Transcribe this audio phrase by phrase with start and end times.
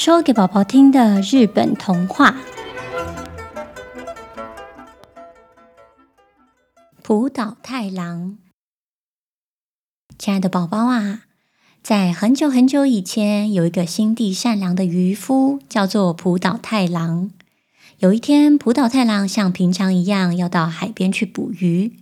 [0.00, 2.30] 说给宝宝听的日本童话
[7.02, 8.20] 《浦岛太郎》。
[10.16, 11.22] 亲爱的宝宝啊，
[11.82, 17.32] 在很久很久以前，有一个心地善良的渔夫，叫做浦岛太郎。
[17.98, 21.96] 有一天，浦岛太郎像平常一样要到海边去捕鱼。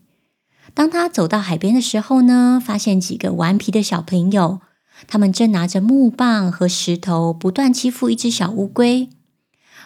[0.74, 4.60] 当他走到海边的时候呢，发现几个顽皮的小朋友。
[5.06, 9.08] 他们正拿着木棒和石头，不断欺负一只小乌龟。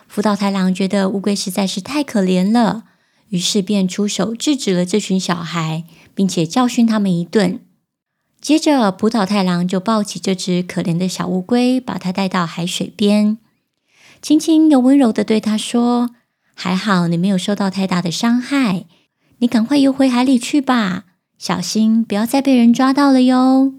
[0.09, 2.85] 浦岛太郎觉得乌龟实在是太可怜了，
[3.29, 5.85] 于是便出手制止了这群小孩，
[6.15, 7.61] 并且教训他们一顿。
[8.41, 13.39] 接着，葡岛太郎就抱起这只可怜的小乌龟，把它带到海水边，
[14.23, 16.11] 轻轻又温柔地对它说
[16.57, 18.87] ：“还好你没有受到太大的伤害，
[19.39, 21.05] 你赶快游回海里去吧，
[21.39, 23.75] 小心不要再被人抓到了哟。”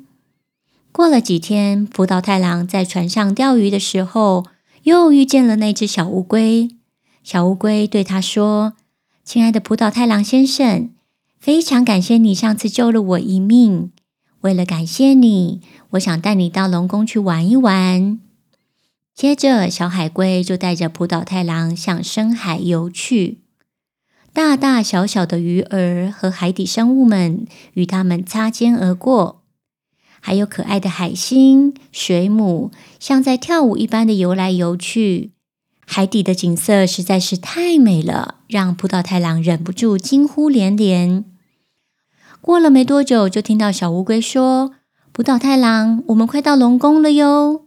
[0.94, 4.46] 过了几天，浦岛太郎在船上钓鱼的时候，
[4.84, 6.70] 又遇见了那只小乌龟。
[7.24, 8.74] 小乌龟对他说
[9.24, 10.90] ：“亲爱的浦岛太郎先生，
[11.40, 13.92] 非常感谢你上次救了我一命。
[14.42, 15.62] 为了感谢你，
[15.92, 18.20] 我想带你到龙宫去玩一玩。”
[19.16, 23.40] 接着，小海龟就带着浦岛太郎向深海游去。
[24.34, 29.41] 大大小小的鱼儿和海底生物们与他们擦肩而过。
[30.22, 35.32] 还有可爱的海星、水母，像在跳舞一般的游来游去。
[35.86, 41.26] 海底的景色实在是太美了，让浦岛太郎忍不住惊呼连连。
[42.40, 44.72] 过了没多久，就听到小乌龟说
[45.12, 47.66] ：“浦岛太郎，我们快到龙宫了哟！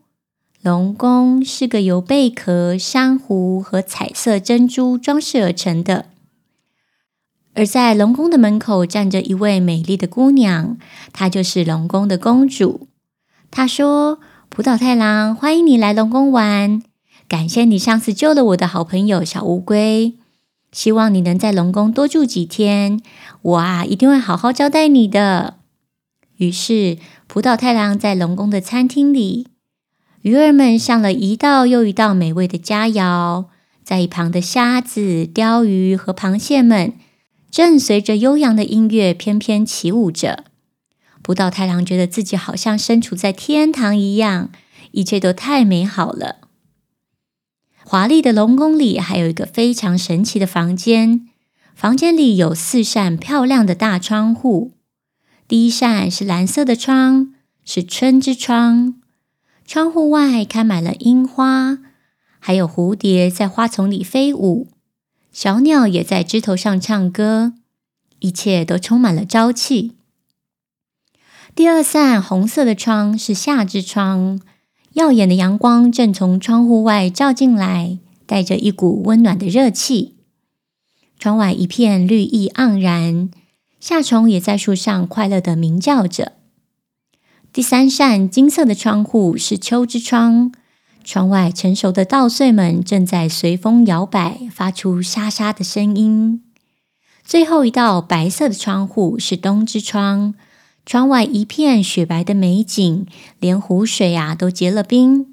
[0.63, 6.07] 龙宫是个由贝壳、珊瑚和彩色珍珠装饰而成的。”
[7.55, 10.77] 而在龙宫的门口站着一位美丽的姑娘，
[11.13, 12.89] 她就是龙宫的公主。
[13.51, 14.19] 她说
[14.51, 16.83] ：“浦岛太郎，欢迎你来龙宫玩，
[17.29, 20.15] 感谢你上次救了我的好朋友小乌龟，
[20.73, 23.01] 希望你能在龙宫多住几天，
[23.43, 25.59] 我啊一定会好好招待你的。”
[26.39, 26.99] 于是，
[27.29, 29.47] 浦岛太郎在龙宫的餐厅里，
[30.23, 33.45] 鱼儿们上了一道又一道美味的佳肴，
[33.85, 36.95] 在一旁的虾子、鲷鱼和螃蟹们。
[37.55, 40.47] 正随着悠扬的音乐翩翩起舞着，
[41.23, 44.51] 浦岛太郎觉得自己好像身处在天堂一样，
[44.91, 46.49] 一切都太美好了。
[47.85, 51.29] 华丽的龙宫里还有一个非常神奇的房间，
[51.77, 54.73] 房间里有四扇漂亮的大窗户，
[55.47, 57.33] 第一扇是蓝色的窗，
[57.65, 59.01] 是春之窗，
[59.65, 61.79] 窗户外开满了樱花，
[62.41, 64.74] 还有蝴蝶在花丛里飞舞。
[65.35, 67.55] 小鸟也在枝头上唱歌，
[68.21, 69.95] 一切都充满了朝气。
[71.57, 74.41] 第二扇红色的窗是夏之窗，
[74.93, 80.15] 耀眼的阳光正从窗户外照进来，带着一股温暖的热气。
[81.19, 83.29] 窗外一片绿意盎然，
[83.81, 86.35] 夏虫也在树上快乐地鸣叫着。
[87.53, 90.53] 第三扇金色的窗户是秋之窗。
[91.05, 96.43] 窗外成熟的稻穗们正在随风摇摆，发出沙沙的声音。
[97.23, 100.35] 最后一道白色的窗户是冬之窗，
[100.85, 103.07] 窗外一片雪白的美景，
[103.39, 105.27] 连湖水啊都结了冰。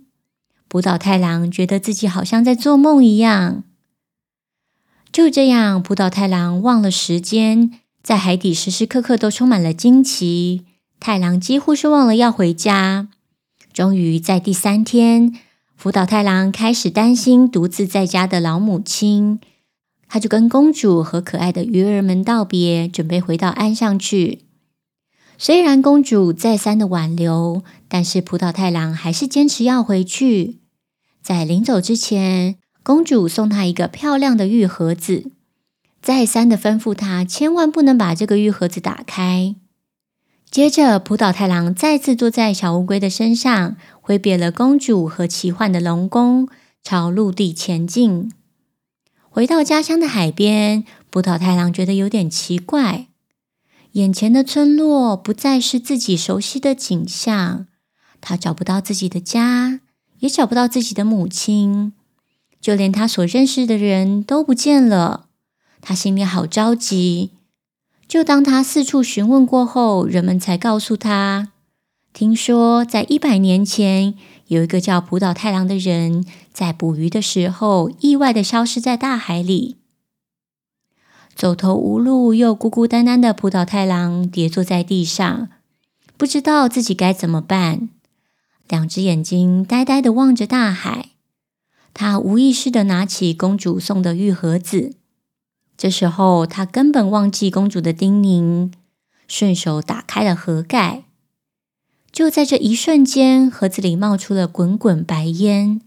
[0.68, 3.64] 浦岛太郎觉得自己好像在做梦一样。
[5.12, 7.72] 就这样，浦岛太郎忘了时间，
[8.02, 10.66] 在海底时时刻刻都充满了惊奇。
[11.00, 13.10] 太郎几乎是忘了要回家。
[13.74, 15.34] 终于在第三天。
[15.84, 19.40] 浦岛太郎开始担心独自在家的老母亲，
[20.08, 24.42] 他就跟公主和可爱的鱼儿们道别，准备回到岸上去。
[25.40, 30.60] 虽然公主再三的挽留，但是葡岛太郎还是坚持要回去。
[31.24, 35.32] 在临走之前，公主送他一个漂亮的玉盒子，
[36.00, 39.56] 再三的吩咐他千万不能把这个玉盒子打开。
[40.52, 46.50] 接着，葡岛太郎再次坐在小乌龟的身上，挥别了公主和奇幻的龙宫，
[46.84, 48.30] 朝陆地前进。
[49.30, 53.08] 回到家乡的海边，葡岛太郎觉得有点奇怪，
[53.94, 57.68] 眼前的村落不再是自己熟悉的景象，
[58.20, 59.80] 他找不到自己的家，
[60.20, 61.94] 也找不到自己的母亲，
[62.60, 65.28] 就连他所认识的人都不见了，
[65.80, 67.32] 他心里好着急。
[68.12, 71.54] 就当他四处询问过后，人们才告诉他，
[72.12, 74.16] 听说在一百年前，
[74.48, 79.78] 有一个叫浦岛太郎的人，在捕鱼的时候意外的消失在大海里。
[81.34, 85.48] 走投无路又孤孤单单的浦岛太郎跌坐在地上，
[86.18, 87.88] 不知道自己该怎么办，
[88.68, 91.12] 两只眼睛呆呆的望着大海。
[91.94, 94.98] 他无意识的拿起公主送的玉盒子。
[95.82, 98.72] 这时候，他根本忘记公主的叮咛，
[99.28, 101.06] 顺手打开了盒盖。
[102.12, 105.82] 就在这一瞬间，盒子里冒出了滚滚白烟。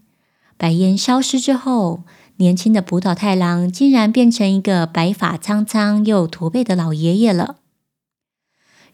[0.57, 2.03] 白烟消失之后，
[2.35, 7.55] 年轻的浦岛太郎竟然变成一个白发苍苍又驼背的老爷爷了。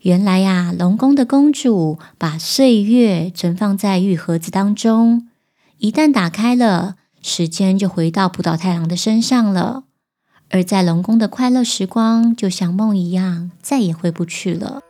[0.02, 5.28] 原来呀，龙宫的公主把岁月存放在玉盒子当中，
[5.80, 9.86] 一旦打开了，时间就回到浦岛太郎的身上了。
[10.52, 14.82] 而在龙宫的快乐时光，就像梦一样，再也回不去了。